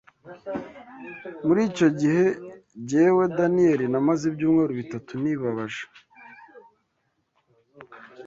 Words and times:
Muri 1.45 1.61
icyo 1.69 1.87
gihe 1.99 2.25
jyewe 2.87 3.23
Daniyeli 3.37 3.85
namaze 3.93 4.23
ibyumweru 4.27 4.71
bitatu 4.81 5.11
nibabaje 5.21 5.83